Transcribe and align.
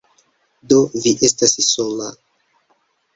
Do, 0.71 0.77
vi 1.03 1.13
estas 1.27 1.53
sola 1.67 2.07